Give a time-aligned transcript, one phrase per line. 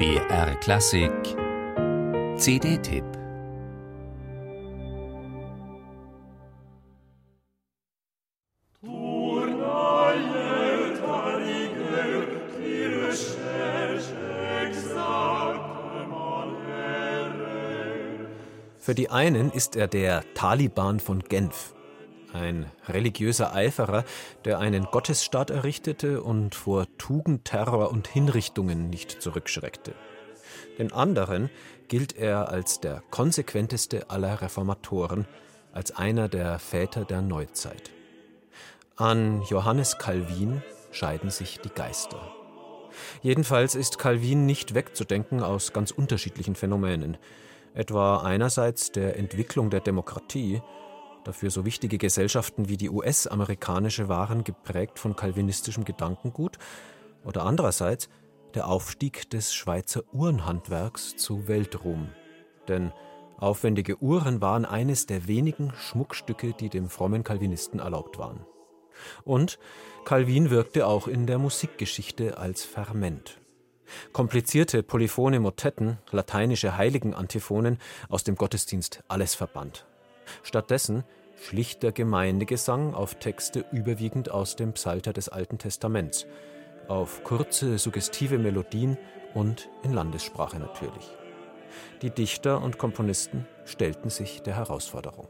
[0.00, 1.12] BR Klassik.
[2.38, 3.04] CD-Tipp
[18.78, 21.74] Für die einen ist er der Taliban von Genf,
[22.32, 24.04] ein religiöser Eiferer,
[24.44, 29.94] der einen Gottesstaat errichtete und vor Tugend, Terror und Hinrichtungen nicht zurückschreckte.
[30.78, 31.50] Den anderen
[31.88, 35.26] gilt er als der konsequenteste aller Reformatoren,
[35.72, 37.90] als einer der Väter der Neuzeit.
[38.96, 42.20] An Johannes Calvin scheiden sich die Geister.
[43.22, 47.16] Jedenfalls ist Calvin nicht wegzudenken aus ganz unterschiedlichen Phänomenen,
[47.74, 50.60] etwa einerseits der Entwicklung der Demokratie,
[51.24, 56.58] Dafür so wichtige Gesellschaften wie die US-amerikanische waren geprägt von kalvinistischem Gedankengut
[57.24, 58.08] oder andererseits
[58.54, 62.08] der Aufstieg des Schweizer Uhrenhandwerks zu Weltruhm.
[62.68, 62.92] Denn
[63.38, 68.44] aufwendige Uhren waren eines der wenigen Schmuckstücke, die dem frommen Calvinisten erlaubt waren.
[69.24, 69.58] Und
[70.04, 73.40] Calvin wirkte auch in der Musikgeschichte als Ferment.
[74.12, 79.86] Komplizierte polyphone Motetten, lateinische Heiligenantiphonen aus dem Gottesdienst alles verbannt.
[80.42, 81.04] Stattdessen
[81.36, 86.26] schlichter Gemeindegesang auf Texte überwiegend aus dem Psalter des Alten Testaments,
[86.88, 88.98] auf kurze, suggestive Melodien
[89.34, 91.16] und in Landessprache natürlich.
[92.02, 95.28] Die Dichter und Komponisten stellten sich der Herausforderung.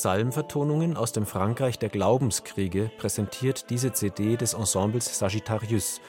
[0.00, 6.00] Psalmvertonungen aus dem Frankreich der Glaubenskriege präsentiert diese CD des Ensembles Sagittarius,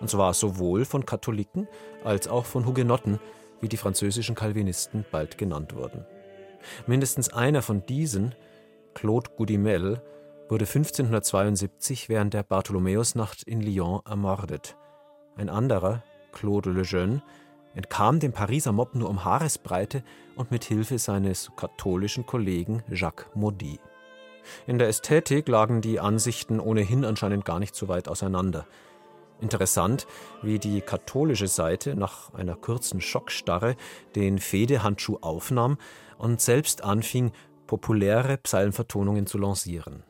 [0.00, 1.68] und zwar sowohl von Katholiken
[2.02, 3.20] als auch von Hugenotten,
[3.60, 6.04] wie die französischen Calvinisten bald genannt wurden.
[6.88, 8.34] Mindestens einer von diesen,
[8.94, 10.02] Claude Goudimel,
[10.48, 14.76] wurde 1572 während der Bartholomäusnacht in Lyon ermordet.
[15.36, 16.02] Ein anderer,
[16.32, 17.22] Claude Lejeune,
[17.76, 20.02] entkam dem Pariser Mob nur um Haaresbreite
[20.34, 23.80] und mit Hilfe seines katholischen Kollegen Jacques Maudit.
[24.66, 28.66] In der Ästhetik lagen die Ansichten ohnehin anscheinend gar nicht so weit auseinander.
[29.40, 30.06] Interessant,
[30.42, 33.76] wie die katholische Seite nach einer kurzen Schockstarre
[34.14, 35.76] den Fehdehandschuh aufnahm
[36.16, 37.32] und selbst anfing,
[37.66, 40.04] populäre Psalmvertonungen zu lancieren.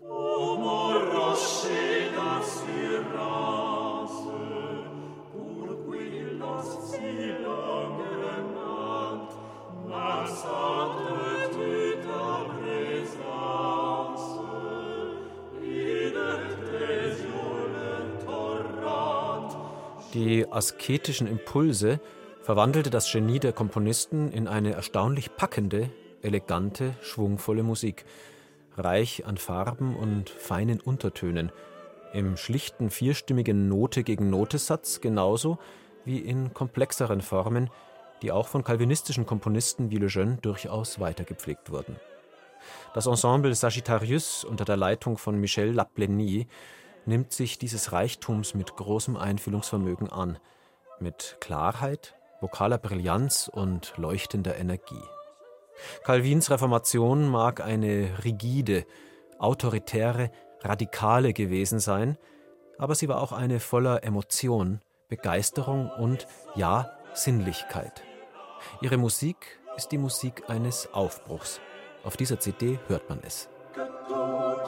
[20.17, 22.01] Die asketischen Impulse
[22.41, 25.91] verwandelte das Genie der Komponisten in eine erstaunlich packende,
[26.23, 28.07] elegante, schwungvolle Musik,
[28.79, 31.53] reich an Farben und feinen Untertönen,
[32.15, 35.59] im schlichten vierstimmigen Note gegen Notesatz genauso
[36.07, 37.69] wie in komplexeren Formen,
[38.23, 41.97] die auch von calvinistischen Komponisten wie Lejeune durchaus weitergepflegt wurden.
[42.95, 46.47] Das Ensemble Sagittarius unter der Leitung von Michel Laplenie
[47.07, 50.39] nimmt sich dieses Reichtums mit großem Einfühlungsvermögen an,
[51.01, 55.03] mit Klarheit, vokaler Brillanz und leuchtender Energie.
[56.05, 58.87] Calvins Reformation mag eine rigide,
[59.39, 60.31] autoritäre,
[60.63, 62.17] radikale gewesen sein,
[62.79, 68.03] aber sie war auch eine voller Emotion, Begeisterung und ja, Sinnlichkeit.
[68.81, 71.61] Ihre Musik ist die Musik eines Aufbruchs.
[72.05, 73.49] Auf dieser CD hört man es.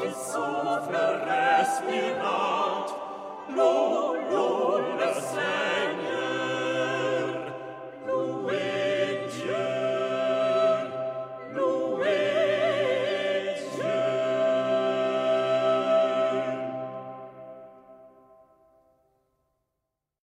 [0.05, 0.81] il suo
[1.25, 2.95] respirato
[3.49, 4.68] lo lo